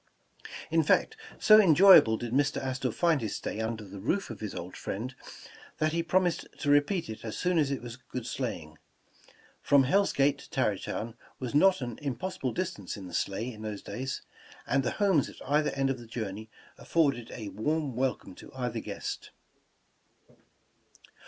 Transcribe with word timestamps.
In 0.71 0.81
fact, 0.81 1.15
so 1.39 1.59
enjoyable 1.59 2.17
did 2.17 2.33
Mr. 2.33 2.57
Astor 2.57 2.91
find 2.91 3.21
his 3.21 3.35
stay 3.35 3.59
under 3.61 3.83
the 3.85 3.99
roof 3.99 4.31
of 4.31 4.39
his 4.39 4.55
old 4.55 4.75
friend, 4.75 5.13
that 5.77 5.91
he 5.91 6.01
promised 6.01 6.47
to 6.61 6.71
repeat 6.71 7.07
it 7.07 7.23
as 7.23 7.37
soon 7.37 7.59
as 7.59 7.69
it 7.69 7.83
was 7.83 7.97
good 7.97 8.25
sleighing. 8.25 8.79
From 9.61 9.83
Hell 9.83 10.07
Gate 10.07 10.39
to 10.39 10.49
Tarrytown 10.49 11.13
was 11.39 11.53
not 11.53 11.81
an 11.81 11.99
impossible 12.01 12.51
distance 12.51 12.97
in 12.97 13.07
a 13.11 13.13
sleigh 13.13 13.53
for 13.55 13.61
those 13.61 13.83
days, 13.83 14.23
and 14.65 14.81
the 14.81 14.89
homes 14.97 15.29
at 15.29 15.35
either 15.45 15.69
end 15.75 15.91
of 15.91 15.99
the 15.99 16.07
journey 16.07 16.49
af 16.79 16.87
forded 16.87 17.29
a 17.31 17.49
warm 17.49 17.95
welcome 17.95 18.33
to 18.33 18.51
either 18.55 18.79
guest. 18.79 19.29